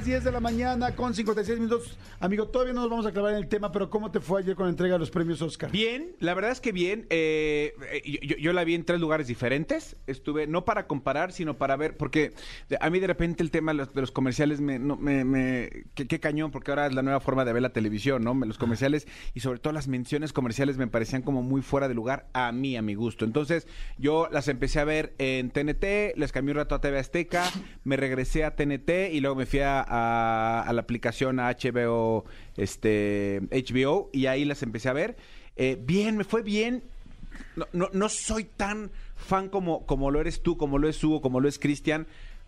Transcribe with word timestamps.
Las 0.00 0.06
10 0.06 0.24
de 0.24 0.32
la 0.32 0.40
mañana 0.40 0.96
con 0.96 1.12
56 1.12 1.58
minutos. 1.60 1.98
Amigo, 2.20 2.48
todavía 2.48 2.72
no 2.72 2.80
nos 2.80 2.88
vamos 2.88 3.04
a 3.04 3.12
clavar 3.12 3.32
en 3.32 3.36
el 3.36 3.48
tema, 3.48 3.70
pero 3.70 3.90
¿cómo 3.90 4.10
te 4.10 4.18
fue 4.18 4.40
ayer 4.40 4.54
con 4.56 4.64
la 4.64 4.70
entrega 4.70 4.94
de 4.94 4.98
los 4.98 5.10
premios 5.10 5.42
Oscar? 5.42 5.70
Bien, 5.70 6.16
la 6.20 6.32
verdad 6.32 6.52
es 6.52 6.62
que 6.62 6.72
bien. 6.72 7.04
eh, 7.10 7.74
eh, 7.92 8.18
yo, 8.26 8.36
yo 8.38 8.54
la 8.54 8.64
vi 8.64 8.74
en 8.76 8.86
tres 8.86 8.98
lugares 8.98 9.26
diferentes. 9.26 9.96
Estuve, 10.06 10.46
no 10.46 10.64
para 10.64 10.86
comparar, 10.86 11.32
sino 11.32 11.58
para 11.58 11.76
ver, 11.76 11.98
porque 11.98 12.32
a 12.80 12.88
mí 12.88 12.98
de 12.98 13.08
repente 13.08 13.42
el 13.42 13.50
tema 13.50 13.72
de 13.72 13.76
los, 13.76 13.92
de 13.92 14.00
los 14.00 14.10
comerciales 14.10 14.62
me, 14.62 14.78
no, 14.78 14.96
me, 14.96 15.22
me- 15.26 15.84
qué, 15.94 16.06
qué 16.06 16.18
cañón, 16.18 16.50
porque 16.50 16.70
ahora 16.70 16.86
es 16.86 16.94
la 16.94 17.02
nueva 17.02 17.20
forma 17.20 17.44
de 17.44 17.52
ver 17.52 17.60
la 17.60 17.74
televisión, 17.74 18.24
¿no? 18.24 18.32
Los 18.32 18.56
comerciales 18.56 19.06
y 19.34 19.40
sobre 19.40 19.58
todo 19.58 19.74
las 19.74 19.86
menciones 19.86 20.32
comerciales 20.32 20.78
me 20.78 20.86
parecían 20.86 21.20
como 21.20 21.42
muy 21.42 21.60
fuera 21.60 21.88
de 21.88 21.94
lugar 21.94 22.26
a 22.32 22.52
mí, 22.52 22.74
a 22.74 22.80
mi 22.80 22.94
gusto. 22.94 23.26
Entonces, 23.26 23.68
yo 23.98 24.28
las 24.32 24.48
empecé 24.48 24.80
a 24.80 24.84
ver 24.84 25.12
en 25.18 25.50
TNT, 25.50 26.16
les 26.16 26.32
cambié 26.32 26.52
un 26.52 26.56
rato 26.56 26.74
a 26.74 26.80
TV 26.80 26.98
Azteca, 26.98 27.44
me 27.84 27.98
regresé 27.98 28.44
a 28.46 28.56
TNT 28.56 29.12
y 29.12 29.20
luego 29.20 29.36
me 29.36 29.44
fui 29.44 29.58
a, 29.60 29.84
a- 29.90 30.62
a 30.66 30.72
la 30.72 30.80
aplicación 30.80 31.40
a 31.40 31.48
HBO, 31.50 32.24
este, 32.56 33.40
HBO, 33.50 34.08
y 34.12 34.26
ahí 34.26 34.44
las 34.44 34.62
empecé 34.62 34.88
a 34.88 34.92
ver. 34.92 35.16
Eh, 35.56 35.78
bien, 35.80 36.16
me 36.16 36.24
fue 36.24 36.42
bien. 36.42 36.82
No, 37.56 37.66
no, 37.72 37.88
no 37.92 38.08
soy 38.08 38.44
tan 38.44 38.90
fan 39.16 39.48
como, 39.48 39.84
como 39.86 40.10
lo 40.10 40.20
eres 40.20 40.42
tú, 40.42 40.56
como 40.56 40.78
lo 40.78 40.88
es 40.88 41.02
Hugo, 41.02 41.20
como 41.20 41.40
lo 41.40 41.48
es 41.48 41.58
Cristian. 41.58 42.06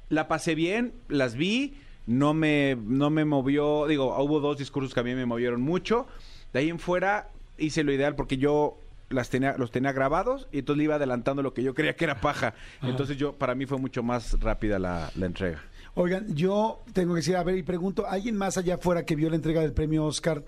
La 0.08 0.28
pasé 0.28 0.54
bien, 0.54 0.92
las 1.08 1.34
vi, 1.34 1.74
no 2.06 2.34
me, 2.34 2.76
no 2.84 3.10
me 3.10 3.24
movió, 3.24 3.86
digo, 3.86 4.16
hubo 4.22 4.40
dos 4.40 4.58
discursos 4.58 4.92
que 4.94 5.00
a 5.00 5.02
mí 5.02 5.14
me 5.14 5.26
movieron 5.26 5.60
mucho. 5.60 6.06
De 6.52 6.60
ahí 6.60 6.68
en 6.70 6.78
fuera 6.78 7.28
hice 7.58 7.84
lo 7.84 7.92
ideal 7.92 8.14
porque 8.14 8.36
yo 8.36 8.78
las 9.08 9.28
tenía, 9.30 9.56
los 9.58 9.70
tenía 9.70 9.92
grabados 9.92 10.48
y 10.52 10.58
entonces 10.60 10.78
le 10.78 10.84
iba 10.84 10.94
adelantando 10.96 11.42
lo 11.42 11.52
que 11.54 11.62
yo 11.62 11.74
creía 11.74 11.94
que 11.96 12.04
era 12.04 12.20
paja. 12.20 12.54
Entonces 12.82 13.16
yo, 13.16 13.32
para 13.34 13.54
mí 13.54 13.66
fue 13.66 13.78
mucho 13.78 14.02
más 14.02 14.38
rápida 14.40 14.78
la, 14.78 15.10
la 15.16 15.26
entrega. 15.26 15.62
Oigan, 15.94 16.34
yo 16.34 16.82
tengo 16.94 17.12
que 17.14 17.18
decir, 17.18 17.36
a 17.36 17.42
ver, 17.42 17.58
y 17.58 17.62
pregunto, 17.62 18.06
¿alguien 18.06 18.36
más 18.36 18.56
allá 18.56 18.76
afuera 18.76 19.04
que 19.04 19.14
vio 19.14 19.28
la 19.28 19.36
entrega 19.36 19.60
del 19.60 19.74
premio 19.74 20.06
Oscar? 20.06 20.42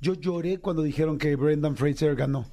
Yo 0.00 0.14
lloré 0.14 0.58
cuando 0.58 0.82
dijeron 0.82 1.18
que 1.18 1.34
Brendan 1.34 1.76
Fraser 1.76 2.14
ganó. 2.14 2.46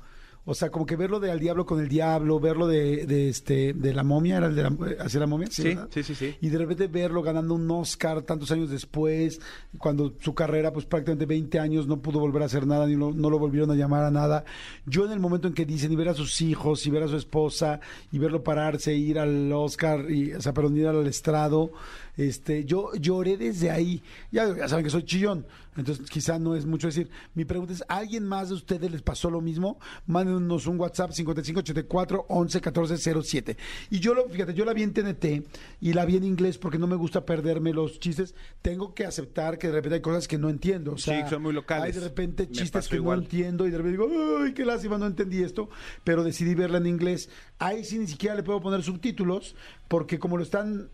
O 0.45 0.53
sea, 0.53 0.69
como 0.71 0.85
que 0.85 0.97
verlo 0.97 1.21
de 1.21 1.31
Al 1.31 1.39
Diablo 1.39 1.65
con 1.65 1.79
el 1.79 1.87
Diablo, 1.87 2.37
verlo 2.37 2.67
de, 2.67 3.05
de 3.05 3.29
este 3.29 3.71
de 3.73 3.93
la 3.93 4.03
momia, 4.03 4.37
¿era 4.37 4.47
el 4.47 4.55
de 4.55 4.63
la, 4.63 4.75
hacia 4.99 5.21
la 5.21 5.25
momia? 5.27 5.47
Sí, 5.49 5.77
sí, 5.89 6.03
sí, 6.03 6.15
sí. 6.15 6.35
Y 6.41 6.49
de 6.49 6.57
repente 6.57 6.87
verlo 6.87 7.21
ganando 7.21 7.53
un 7.53 7.71
Oscar 7.71 8.21
tantos 8.23 8.51
años 8.51 8.69
después, 8.69 9.39
cuando 9.77 10.13
su 10.19 10.33
carrera, 10.33 10.73
pues 10.73 10.85
prácticamente 10.85 11.25
20 11.25 11.59
años, 11.59 11.87
no 11.87 12.01
pudo 12.01 12.19
volver 12.19 12.41
a 12.43 12.47
hacer 12.47 12.67
nada, 12.67 12.85
ni 12.87 12.95
lo- 12.97 13.13
no 13.13 13.29
lo 13.29 13.39
volvieron 13.39 13.71
a 13.71 13.75
llamar 13.75 14.03
a 14.03 14.11
nada. 14.11 14.43
Yo 14.85 15.05
en 15.05 15.13
el 15.13 15.19
momento 15.21 15.47
en 15.47 15.53
que 15.53 15.65
dicen, 15.65 15.93
y 15.93 15.95
ver 15.95 16.09
a 16.09 16.13
sus 16.13 16.41
hijos, 16.41 16.85
y 16.85 16.91
ver 16.91 17.03
a 17.03 17.07
su 17.07 17.15
esposa, 17.15 17.79
y 18.11 18.19
verlo 18.19 18.43
pararse, 18.43 18.93
ir 18.93 19.19
al 19.19 19.49
Oscar, 19.53 20.11
y, 20.11 20.33
o 20.33 20.41
sea, 20.41 20.53
perdón, 20.53 20.75
ir 20.75 20.87
al 20.87 21.07
estrado, 21.07 21.71
este, 22.17 22.65
yo 22.65 22.91
lloré 22.95 23.37
desde 23.37 23.71
ahí. 23.71 24.01
Ya, 24.31 24.55
ya 24.55 24.67
saben 24.67 24.83
que 24.83 24.91
soy 24.91 25.03
chillón, 25.03 25.45
entonces 25.77 26.07
quizá 26.09 26.37
no 26.37 26.55
es 26.55 26.65
mucho 26.65 26.87
decir. 26.87 27.09
Mi 27.33 27.45
pregunta 27.45 27.73
es, 27.73 27.83
¿a 27.87 27.97
¿alguien 27.97 28.25
más 28.27 28.49
de 28.49 28.55
ustedes 28.55 28.91
les 28.91 29.01
pasó 29.01 29.29
lo 29.31 29.41
mismo? 29.41 29.79
Mándenos 30.33 30.67
un 30.67 30.79
WhatsApp 30.79 31.11
5584 31.11 32.25
11 32.29 32.61
14 32.61 32.97
07. 33.23 33.57
Y 33.89 33.99
yo 33.99 34.13
lo, 34.13 34.27
fíjate, 34.29 34.53
yo 34.53 34.65
la 34.65 34.73
vi 34.73 34.83
en 34.83 34.93
TNT 34.93 35.25
y 35.81 35.93
la 35.93 36.05
vi 36.05 36.17
en 36.17 36.23
inglés 36.23 36.57
porque 36.57 36.77
no 36.77 36.87
me 36.87 36.95
gusta 36.95 37.25
perderme 37.25 37.73
los 37.73 37.99
chistes. 37.99 38.35
Tengo 38.61 38.93
que 38.93 39.05
aceptar 39.05 39.57
que 39.57 39.67
de 39.67 39.73
repente 39.73 39.95
hay 39.95 40.01
cosas 40.01 40.27
que 40.27 40.37
no 40.37 40.49
entiendo. 40.49 40.93
O 40.93 40.97
sea, 40.97 41.23
Sí, 41.23 41.29
son 41.29 41.41
muy 41.43 41.53
locales. 41.53 41.95
Hay 41.95 42.01
de 42.01 42.07
repente 42.07 42.49
chistes 42.49 42.87
que 42.87 42.95
igual. 42.97 43.19
no 43.19 43.23
entiendo 43.23 43.67
y 43.67 43.71
de 43.71 43.77
repente 43.77 43.97
digo, 43.97 44.39
ay, 44.43 44.53
qué 44.53 44.65
lástima, 44.65 44.97
no 44.97 45.05
entendí 45.07 45.43
esto, 45.43 45.69
pero 46.03 46.23
decidí 46.23 46.55
verla 46.55 46.77
en 46.77 46.87
inglés. 46.87 47.29
Ahí 47.59 47.83
sí 47.83 47.97
ni 47.99 48.07
siquiera 48.07 48.35
le 48.35 48.43
puedo 48.43 48.59
poner 48.61 48.83
subtítulos 48.83 49.55
porque 49.93 50.17
como 50.17 50.37
lo 50.37 50.43
están 50.43 50.87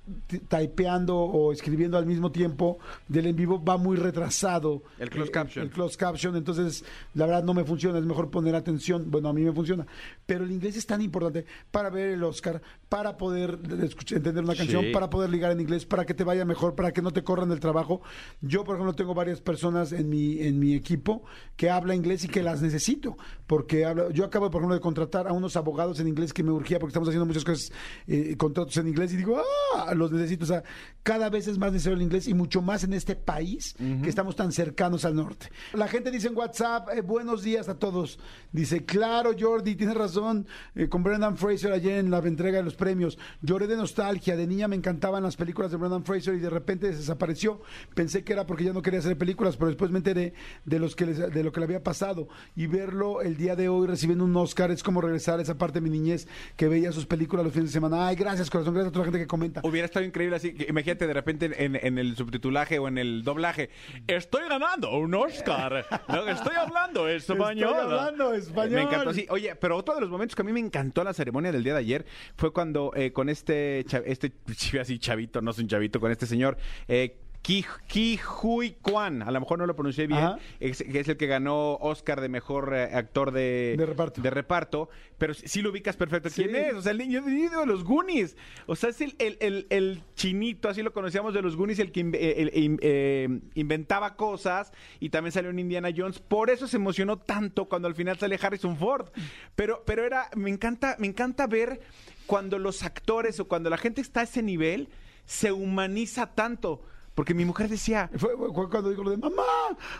typeando 0.49 1.15
o 1.17 1.53
escribiendo 1.53 1.97
al 1.97 2.05
mismo 2.05 2.33
tiempo 2.33 2.79
del 3.07 3.27
en 3.27 3.35
vivo 3.37 3.63
va 3.63 3.77
muy 3.77 3.95
retrasado. 3.95 4.83
El 4.99 5.09
closed 5.09 5.29
Eh, 5.29 5.31
caption. 5.31 5.65
El 5.65 5.71
closed 5.71 5.97
caption, 5.97 6.35
entonces 6.35 6.83
la 7.13 7.25
verdad 7.25 7.43
no 7.45 7.53
me 7.53 7.63
funciona, 7.63 7.97
es 7.97 8.03
mejor 8.03 8.29
poner 8.29 8.55
atención, 8.55 9.09
bueno, 9.09 9.29
a 9.29 9.33
mí 9.33 9.41
me 9.41 9.53
funciona, 9.53 9.87
pero 10.25 10.43
el 10.43 10.51
inglés 10.51 10.75
es 10.75 10.85
tan 10.85 11.01
importante 11.01 11.45
para 11.71 11.89
ver 11.89 12.09
el 12.09 12.23
Oscar, 12.25 12.61
para 12.89 13.15
poder 13.17 13.57
escuchar, 13.83 14.17
entender 14.17 14.43
una 14.43 14.55
canción, 14.55 14.83
Sí. 14.83 14.91
para 14.91 15.09
poder 15.09 15.29
ligar 15.29 15.51
en 15.53 15.61
inglés, 15.61 15.85
para 15.85 16.05
que 16.05 16.13
te 16.13 16.25
vaya 16.25 16.43
mejor, 16.43 16.75
para 16.75 16.91
que 16.91 17.01
no 17.01 17.11
te 17.11 17.23
corran 17.23 17.47
del 17.47 17.61
trabajo. 17.61 18.01
Yo, 18.41 18.65
por 18.65 18.75
ejemplo, 18.75 18.93
tengo 18.95 19.13
varias 19.13 19.39
personas 19.39 19.93
en 19.93 20.09
mi, 20.09 20.39
en 20.41 20.59
mi 20.59 20.73
equipo 20.73 21.23
que 21.55 21.69
habla 21.69 21.95
inglés 21.95 22.25
y 22.25 22.27
que 22.27 22.43
las 22.43 22.61
necesito, 22.61 23.17
porque 23.47 23.85
habla- 23.85 24.09
yo 24.11 24.25
acabo, 24.25 24.49
por 24.51 24.59
ejemplo, 24.59 24.75
de 24.75 24.81
contratar 24.81 25.25
a 25.29 25.31
unos 25.31 25.55
abogados 25.55 26.01
en 26.01 26.09
inglés 26.09 26.33
que 26.33 26.43
me 26.43 26.51
urgía 26.51 26.79
porque 26.79 26.89
estamos 26.91 27.07
haciendo 27.07 27.25
muchas 27.25 27.45
cosas, 27.45 27.71
eh, 28.05 28.35
contratos 28.37 28.75
en 28.77 28.88
inglés 28.89 29.13
y 29.13 29.17
digo, 29.17 29.41
ah, 29.77 29.93
los 29.95 30.11
necesito. 30.11 30.43
O 30.43 30.47
sea, 30.47 30.63
cada 31.03 31.29
vez 31.29 31.47
es 31.47 31.57
más 31.57 31.71
necesario 31.71 31.95
el 31.97 32.03
inglés 32.03 32.27
y 32.27 32.33
mucho 32.33 32.61
más 32.61 32.83
en 32.83 32.93
este 32.93 33.15
país 33.15 33.75
que 34.03 34.09
estamos 34.09 34.35
tan 34.35 34.51
cercanos 34.51 35.05
al 35.05 35.15
norte. 35.15 35.49
La 35.73 35.87
gente 35.87 36.11
dice 36.11 36.27
en 36.27 36.35
WhatsApp, 36.37 36.89
eh, 36.93 37.01
buenos 37.01 37.41
días 37.43 37.69
a 37.69 37.75
todos. 37.79 38.19
Dice, 38.51 38.85
claro, 38.85 39.31
Jordi, 39.39 39.75
tienes 39.75 39.95
razón, 39.95 40.45
eh, 40.75 40.89
con 40.89 41.03
Brendan 41.03 41.37
Fraser 41.37 41.71
ayer 41.71 41.99
en 41.99 42.11
la 42.11 42.19
entrega 42.19 42.57
de 42.57 42.63
los 42.63 42.75
premios. 42.75 43.17
Lloré 43.41 43.67
de 43.67 43.75
nostalgia, 43.77 44.35
de 44.35 44.45
niña 44.47 44.67
me 44.67 44.75
encantaban 44.75 45.23
las 45.23 45.35
películas 45.37 45.71
de 45.71 45.77
Brendan 45.77 46.03
Fraser 46.03 46.35
y 46.35 46.39
de 46.39 46.49
repente 46.49 46.87
desapareció. 46.91 47.61
Pensé 47.95 48.23
que 48.23 48.33
era 48.33 48.45
porque 48.45 48.63
ya 48.65 48.73
no 48.73 48.81
quería 48.81 48.99
hacer 48.99 49.17
películas, 49.17 49.55
pero 49.55 49.67
después 49.67 49.91
me 49.91 49.99
enteré 49.99 50.33
de, 50.65 50.79
los 50.79 50.95
que 50.95 51.05
les- 51.05 51.17
de 51.33 51.43
lo 51.43 51.51
que 51.51 51.59
le 51.59 51.65
había 51.65 51.83
pasado. 51.83 52.27
Y 52.55 52.67
verlo 52.67 53.21
el 53.21 53.37
día 53.37 53.55
de 53.55 53.69
hoy 53.69 53.87
recibiendo 53.87 54.25
un 54.25 54.35
Oscar 54.35 54.71
es 54.71 54.83
como 54.83 55.01
regresar 55.01 55.39
a 55.39 55.41
esa 55.43 55.57
parte 55.57 55.79
de 55.79 55.81
mi 55.81 55.89
niñez 55.89 56.27
que 56.57 56.67
veía 56.67 56.91
sus 56.91 57.05
películas 57.05 57.45
los 57.45 57.53
fines 57.53 57.69
de 57.69 57.73
semana. 57.73 58.07
Ay, 58.07 58.15
gracias, 58.15 58.49
corazón, 58.49 58.73
gracias 58.79 58.89
a 58.89 58.91
toda 58.93 59.05
la 59.05 59.11
gente 59.11 59.19
que 59.19 59.27
comenta. 59.27 59.61
Hubiera 59.63 59.85
estado 59.85 60.05
increíble 60.05 60.35
así. 60.35 60.53
que 60.53 60.65
Imagínate 60.69 61.07
de 61.07 61.13
repente 61.13 61.51
en, 61.65 61.75
en 61.75 61.97
el 61.97 62.15
subtitulaje 62.15 62.79
o 62.79 62.87
en 62.87 62.97
el 62.97 63.23
doblaje. 63.23 63.69
Estoy 64.07 64.47
ganando 64.49 64.91
un 64.97 65.13
Oscar. 65.13 65.85
No, 66.07 66.27
estoy 66.27 66.55
hablando 66.55 67.07
español. 67.09 67.69
Estoy 67.69 67.83
hablando 67.83 68.33
español. 68.33 68.71
Me 68.71 68.81
encantó, 68.81 69.13
sí. 69.13 69.25
Oye, 69.29 69.55
pero 69.55 69.77
otro 69.77 69.95
de 69.95 70.01
los 70.01 70.09
momentos 70.09 70.35
que 70.35 70.41
a 70.41 70.45
mí 70.45 70.51
me 70.53 70.59
encantó 70.59 71.03
la 71.03 71.13
ceremonia 71.13 71.51
del 71.51 71.63
día 71.63 71.73
de 71.73 71.79
ayer 71.79 72.05
fue 72.35 72.51
cuando 72.51 72.91
eh, 72.95 73.11
con 73.11 73.29
este, 73.29 73.83
cha- 73.87 74.01
este 74.05 74.31
así 74.81 74.99
chavito, 74.99 75.41
no 75.41 75.51
es 75.51 75.57
un 75.59 75.67
chavito, 75.67 75.99
con 75.99 76.11
este 76.11 76.25
señor. 76.25 76.57
Eh, 76.87 77.17
Ki, 77.41 77.65
Ki 77.87 78.19
Hui 78.43 78.75
Kwan, 78.81 79.21
a 79.21 79.31
lo 79.31 79.39
mejor 79.39 79.57
no 79.59 79.65
lo 79.65 79.73
pronuncié 79.75 80.07
bien, 80.07 80.33
es, 80.59 80.83
que 80.83 80.99
es 80.99 81.07
el 81.07 81.15
que 81.15 81.25
ganó 81.25 81.75
Oscar 81.75 82.19
de 82.19 82.27
mejor 82.27 82.73
eh, 82.75 82.83
actor 82.93 83.31
de, 83.31 83.75
De 83.77 83.85
reparto. 83.85 84.21
de 84.21 84.29
reparto, 84.29 84.89
pero 85.17 85.33
sí, 85.33 85.47
sí 85.47 85.61
lo 85.61 85.69
ubicas 85.71 85.95
perfecto. 85.95 86.29
¿Quién 86.35 86.49
Sí. 86.51 86.55
es? 86.57 86.73
O 86.73 86.81
sea, 86.81 86.91
el 86.91 86.97
niño, 86.97 87.19
el 87.25 87.33
niño 87.33 87.59
de 87.61 87.65
los 87.65 87.85
Goonies. 87.85 88.35
O 88.67 88.75
sea, 88.75 88.89
es 88.89 88.99
el, 88.99 89.15
el- 89.19 89.67
el- 89.69 90.03
chinito, 90.15 90.67
así 90.67 90.83
lo 90.83 90.91
conocíamos 90.91 91.33
de 91.33 91.41
los 91.41 91.55
Goonies, 91.55 91.79
el 91.79 91.91
que 91.93 92.01
el- 92.01 92.79
eh, 92.81 93.39
inventaba 93.55 94.15
cosas 94.17 94.73
y 94.99 95.09
también 95.09 95.31
salió 95.31 95.49
en 95.49 95.59
Indiana 95.59 95.89
Jones. 95.95 96.19
Por 96.19 96.49
eso 96.49 96.67
se 96.67 96.75
emocionó 96.75 97.17
tanto 97.19 97.69
cuando 97.69 97.87
al 97.87 97.95
final 97.95 98.17
sale 98.19 98.37
Harrison 98.39 98.75
Ford. 98.77 99.07
Pero, 99.55 99.81
pero 99.85 100.05
era, 100.05 100.29
me 100.35 100.49
encanta, 100.49 100.97
me 100.99 101.07
encanta 101.07 101.47
ver 101.47 101.79
cuando 102.25 102.59
los 102.59 102.83
actores 102.83 103.39
o 103.39 103.47
cuando 103.47 103.69
la 103.69 103.77
gente 103.77 104.01
está 104.01 104.19
a 104.19 104.23
ese 104.23 104.43
nivel, 104.43 104.89
se 105.25 105.53
humaniza 105.53 106.35
tanto. 106.35 106.83
Porque 107.19 107.33
mi 107.33 107.43
mujer 107.43 107.67
decía, 107.67 108.09
Fue, 108.15 108.29
fue 108.37 108.69
cuando 108.69 108.91
digo 108.91 109.03
lo 109.03 109.09
de 109.11 109.17
mamá, 109.17 109.43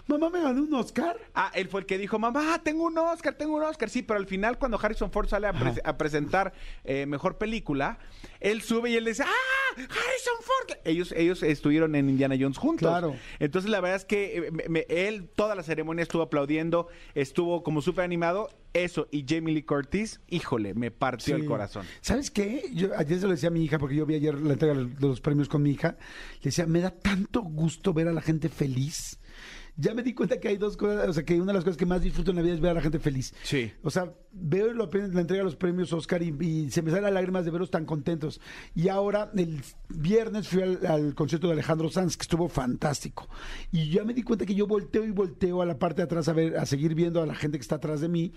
mamá 0.08 0.30
me 0.30 0.42
ganó 0.42 0.62
un 0.62 0.74
Oscar. 0.74 1.18
Ah, 1.36 1.52
él 1.54 1.68
fue 1.68 1.82
el 1.82 1.86
que 1.86 1.98
dijo, 1.98 2.18
mamá, 2.18 2.62
tengo 2.64 2.86
un 2.86 2.98
Oscar, 2.98 3.34
tengo 3.34 3.58
un 3.58 3.64
Oscar. 3.64 3.90
Sí, 3.90 4.04
pero 4.04 4.18
al 4.22 4.26
final 4.26 4.58
cuando 4.58 4.80
Harrison 4.82 5.12
Ford 5.12 5.28
sale 5.28 5.48
a, 5.48 5.52
pre- 5.52 5.82
a 5.84 5.98
presentar 5.98 6.54
eh, 6.86 7.06
Mejor 7.06 7.38
Película, 7.38 8.00
él 8.40 8.62
sube 8.62 8.92
y 8.92 8.96
él 8.96 9.04
dice, 9.04 9.24
¡ah! 9.24 9.28
Harrison 9.84 10.34
Ford. 10.42 10.78
Ellos, 10.86 11.12
ellos 11.12 11.44
estuvieron 11.44 11.96
en 11.96 12.10
Indiana 12.10 12.36
Jones 12.40 12.58
juntos. 12.58 12.88
Claro. 12.90 13.16
Entonces 13.40 13.70
la 13.70 13.82
verdad 13.82 13.98
es 13.98 14.06
que 14.06 14.38
eh, 14.38 14.52
me- 14.52 14.68
me- 14.70 14.86
él 14.90 15.30
toda 15.36 15.56
la 15.56 15.64
ceremonia 15.64 16.04
estuvo 16.04 16.22
aplaudiendo, 16.22 16.88
estuvo 17.16 17.64
como 17.64 17.82
súper 17.82 18.04
animado. 18.06 18.50
Eso, 18.74 19.08
y 19.12 19.26
Jamie 19.28 19.54
Lee 19.56 19.64
Curtis, 19.64 20.22
híjole, 20.28 20.76
me 20.76 20.92
partió 20.92 21.36
Sí. 21.36 21.42
el 21.42 21.48
corazón. 21.48 21.86
¿Sabes 22.02 22.30
qué? 22.30 22.70
Yo 22.74 22.90
ayer 22.96 23.20
se 23.20 23.26
lo 23.26 23.32
decía 23.32 23.50
a 23.50 23.52
mi 23.52 23.64
hija, 23.64 23.80
porque 23.80 23.96
yo 23.96 24.06
vi 24.06 24.14
ayer 24.14 24.36
la 24.40 24.54
entrega 24.54 24.76
de 24.76 25.08
los 25.08 25.22
premios 25.22 25.50
con 25.50 25.64
mi 25.64 25.72
hija. 25.72 25.98
Le 26.36 26.44
decía, 26.44 26.68
me 26.68 26.80
da 26.80 26.92
tanto 26.92 27.42
gusto 27.42 27.94
ver 27.94 28.08
a 28.08 28.14
la 28.14 28.22
gente 28.22 28.48
feliz. 28.48 29.19
Ya 29.82 29.94
me 29.94 30.04
di 30.04 30.14
cuenta 30.14 30.40
que 30.40 30.50
hay 30.50 30.58
dos 30.58 30.76
cosas, 30.76 31.08
o 31.08 31.14
sea, 31.14 31.24
que 31.24 31.36
una 31.36 31.54
de 31.54 31.54
las 31.54 31.64
cosas 31.64 31.78
que 31.78 31.86
más 31.86 32.02
disfruto 32.02 32.32
en 32.32 32.38
la 32.38 32.44
vida 32.44 32.54
es 32.54 32.60
ver 32.60 32.72
a 32.72 32.74
la 32.74 32.82
gente 32.82 33.00
feliz. 33.00 33.34
Sí. 33.44 33.72
O 33.82 33.90
sea, 33.90 34.14
veo 34.32 34.74
la 34.74 34.84
entrega 34.84 35.38
de 35.38 35.44
los 35.44 35.56
premios 35.56 35.94
Oscar 35.94 36.22
y, 36.22 36.36
y 36.40 36.70
se 36.70 36.82
me 36.82 36.92
salen 36.92 37.14
lágrimas 37.14 37.46
de 37.46 37.52
verlos 37.52 37.72
tan 37.72 37.86
contentos. 37.86 38.42
Y 38.76 38.90
ahora, 38.90 39.32
el 39.38 39.62
viernes 39.88 40.50
fui 40.50 40.62
al, 40.62 40.86
al 40.86 41.16
concierto 41.16 41.48
de 41.48 41.54
Alejandro 41.54 41.90
Sanz, 41.90 42.18
que 42.18 42.24
estuvo 42.24 42.50
fantástico. 42.50 43.30
Y 43.72 43.90
ya 43.90 44.04
me 44.04 44.14
di 44.14 44.24
cuenta 44.24 44.46
que 44.46 44.56
yo 44.56 44.68
volteo 44.68 45.06
y 45.06 45.12
volteo 45.12 45.62
a 45.62 45.66
la 45.66 45.80
parte 45.80 46.02
de 46.02 46.04
atrás 46.04 46.28
a 46.28 46.34
ver, 46.34 46.58
a 46.58 46.66
seguir 46.66 46.94
viendo 46.94 47.22
a 47.22 47.26
la 47.26 47.36
gente 47.36 47.58
que 47.58 47.62
está 47.62 47.76
atrás 47.76 48.02
de 48.02 48.10
mí. 48.10 48.34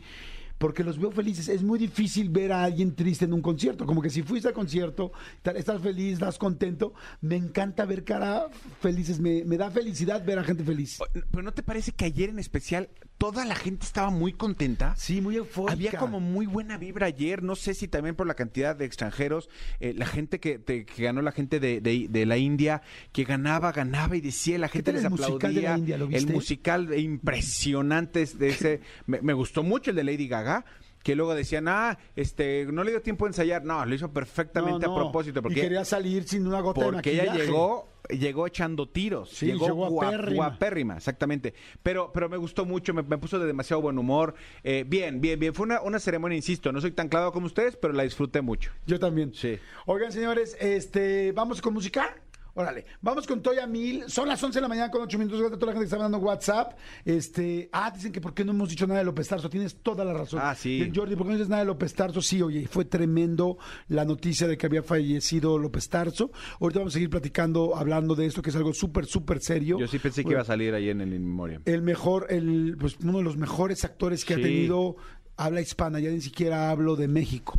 Porque 0.62 0.84
los 0.84 0.96
veo 0.96 1.10
felices. 1.10 1.48
Es 1.48 1.64
muy 1.64 1.76
difícil 1.76 2.28
ver 2.28 2.52
a 2.52 2.62
alguien 2.62 2.94
triste 2.94 3.24
en 3.24 3.32
un 3.32 3.42
concierto. 3.42 3.84
Como 3.84 4.00
que 4.00 4.10
si 4.10 4.22
fuiste 4.22 4.46
al 4.46 4.54
concierto, 4.54 5.10
estás 5.56 5.82
feliz, 5.82 6.12
estás 6.12 6.38
contento. 6.38 6.94
Me 7.20 7.34
encanta 7.34 7.84
ver 7.84 8.04
cara 8.04 8.46
felices. 8.80 9.18
Me, 9.18 9.44
me 9.44 9.56
da 9.56 9.72
felicidad 9.72 10.24
ver 10.24 10.38
a 10.38 10.44
gente 10.44 10.62
feliz. 10.62 11.00
Pero 11.32 11.42
¿no 11.42 11.52
te 11.52 11.64
parece 11.64 11.90
que 11.90 12.04
ayer 12.04 12.28
en 12.28 12.38
especial 12.38 12.90
toda 13.22 13.44
la 13.44 13.54
gente 13.54 13.86
estaba 13.86 14.10
muy 14.10 14.32
contenta. 14.32 14.94
Sí, 14.96 15.20
muy 15.20 15.36
eufórica. 15.36 15.72
Había 15.72 15.92
como 15.92 16.18
muy 16.18 16.46
buena 16.46 16.76
vibra 16.76 17.06
ayer, 17.06 17.42
no 17.42 17.54
sé 17.54 17.72
si 17.74 17.86
también 17.86 18.16
por 18.16 18.26
la 18.26 18.34
cantidad 18.34 18.74
de 18.74 18.84
extranjeros, 18.84 19.48
eh, 19.80 19.94
la 19.96 20.06
gente 20.06 20.40
que, 20.40 20.58
te- 20.58 20.84
que 20.84 21.02
ganó, 21.04 21.22
la 21.22 21.30
gente 21.32 21.60
de, 21.60 21.80
de- 21.80 22.06
de 22.10 22.26
la 22.26 22.36
India, 22.36 22.82
que 23.12 23.22
ganaba, 23.24 23.70
ganaba 23.72 24.16
y 24.16 24.20
decía, 24.20 24.58
la 24.58 24.68
gente 24.68 24.92
les 24.92 25.04
el 25.04 25.10
musical 25.10 25.34
aplaudía. 25.36 25.60
de 25.60 25.68
la 25.68 25.78
India? 25.78 25.98
¿Lo 25.98 26.08
el 26.10 26.26
musical 26.26 26.98
impresionante 26.98 28.22
es 28.22 28.38
de 28.38 28.48
ese, 28.48 28.80
me, 29.06 29.20
me 29.22 29.32
gustó 29.32 29.62
mucho 29.62 29.90
el 29.90 29.96
de 29.96 30.04
Lady 30.04 30.26
Gaga. 30.28 30.64
Que 31.02 31.16
luego 31.16 31.34
decían, 31.34 31.66
ah, 31.68 31.98
este, 32.16 32.66
no 32.70 32.84
le 32.84 32.90
dio 32.92 33.02
tiempo 33.02 33.24
a 33.24 33.28
ensayar. 33.28 33.64
No, 33.64 33.84
lo 33.84 33.94
hizo 33.94 34.10
perfectamente 34.12 34.86
No, 34.86 34.92
a 34.92 34.96
propósito. 34.96 35.42
Porque 35.42 35.58
y 35.58 35.62
quería 35.62 35.84
salir 35.84 36.24
sin 36.24 36.46
una 36.46 36.60
gota 36.60 36.80
de 36.84 36.92
porque 36.92 37.10
ella 37.12 37.24
maquillaje. 37.26 37.46
llegó 37.46 37.88
llegó 38.08 38.48
echando 38.48 38.88
tiros 38.88 39.30
Sí, 39.30 39.46
llegó, 39.46 39.66
llegó 39.66 39.86
guap- 39.86 39.90
guapérrima. 39.90 40.34
guapérrima 40.48 40.96
exactamente 40.96 41.54
pero 41.84 42.10
pero 42.12 42.28
me 42.28 42.36
gustó 42.36 42.64
mucho 42.66 42.92
me, 42.92 43.02
me 43.04 43.16
puso 43.16 43.38
de 43.38 43.46
demasiado 43.46 43.80
buen 43.80 43.96
humor 43.96 44.34
Eh, 44.64 44.84
bien 44.86 45.20
bien 45.20 45.38
bien 45.38 45.54
fue 45.54 45.66
una, 45.66 45.80
una 45.82 46.00
ceremonia 46.00 46.34
insisto 46.34 46.72
no 46.72 46.80
soy 46.80 46.90
tan 46.90 47.08
clavado 47.08 47.30
como 47.32 47.46
ustedes 47.46 47.76
pero 47.76 47.92
la 47.94 48.02
disfruté 48.02 48.40
mucho 48.42 48.72
Yo 48.86 48.98
también. 48.98 49.32
Sí. 49.32 49.56
Oigan, 49.86 50.10
señores, 50.10 50.56
este, 50.60 51.30
vamos 51.32 51.62
con 51.62 51.74
música. 51.74 52.16
Órale, 52.54 52.84
vamos 53.00 53.26
con 53.26 53.40
Toya 53.40 53.66
Mil. 53.66 54.04
Son 54.08 54.28
las 54.28 54.42
11 54.42 54.58
de 54.58 54.60
la 54.60 54.68
mañana 54.68 54.90
con 54.90 55.00
8 55.00 55.18
minutos. 55.18 55.40
Gracias 55.40 55.56
a 55.56 55.58
toda 55.58 55.72
la 55.72 55.72
gente 55.72 55.84
que 55.84 55.94
está 55.94 55.96
mandando 55.98 56.26
WhatsApp. 56.26 56.78
Este, 57.04 57.70
ah, 57.72 57.90
dicen 57.90 58.12
que 58.12 58.20
por 58.20 58.34
qué 58.34 58.44
no 58.44 58.52
hemos 58.52 58.68
dicho 58.68 58.86
nada 58.86 58.98
de 59.00 59.06
López 59.06 59.26
Tarso. 59.26 59.48
Tienes 59.48 59.76
toda 59.76 60.04
la 60.04 60.12
razón. 60.12 60.40
Ah, 60.42 60.54
sí. 60.54 60.82
Y 60.82 60.94
Jordi, 60.94 61.16
¿por 61.16 61.26
qué 61.26 61.32
no 61.32 61.38
dices 61.38 61.48
nada 61.48 61.62
de 61.62 61.66
López 61.66 61.94
Tarso? 61.94 62.20
Sí, 62.20 62.42
oye, 62.42 62.66
fue 62.68 62.84
tremendo 62.84 63.56
la 63.88 64.04
noticia 64.04 64.46
de 64.46 64.58
que 64.58 64.66
había 64.66 64.82
fallecido 64.82 65.56
López 65.58 65.88
Tarso. 65.88 66.30
Ahorita 66.60 66.80
vamos 66.80 66.92
a 66.92 66.94
seguir 66.94 67.08
platicando, 67.08 67.74
hablando 67.74 68.14
de 68.14 68.26
esto, 68.26 68.42
que 68.42 68.50
es 68.50 68.56
algo 68.56 68.74
súper, 68.74 69.06
súper 69.06 69.40
serio. 69.40 69.78
yo 69.78 69.88
sí 69.88 69.98
pensé 69.98 70.22
que 70.22 70.32
iba 70.32 70.42
a 70.42 70.44
salir 70.44 70.74
ahí 70.74 70.90
en 70.90 71.00
el 71.00 71.14
In 71.14 71.24
Memoriam 71.24 71.62
El 71.64 71.80
mejor, 71.82 72.26
el, 72.28 72.76
pues 72.78 72.98
uno 73.02 73.18
de 73.18 73.24
los 73.24 73.36
mejores 73.38 73.84
actores 73.84 74.24
que 74.24 74.34
ha 74.34 74.36
tenido 74.36 74.96
habla 75.36 75.60
hispana. 75.60 76.00
Ya 76.00 76.10
ni 76.10 76.20
siquiera 76.20 76.70
hablo 76.70 76.96
de 76.96 77.08
México. 77.08 77.58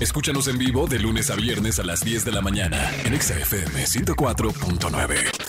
Escúchanos 0.00 0.48
en 0.48 0.58
vivo 0.58 0.86
de 0.86 0.98
lunes 0.98 1.30
a 1.30 1.36
viernes 1.36 1.78
a 1.78 1.84
las 1.84 2.04
10 2.04 2.24
de 2.24 2.32
la 2.32 2.40
mañana 2.40 2.90
en 3.04 3.14
Exa 3.14 3.38
FM 3.38 3.84
104.9. 3.84 5.39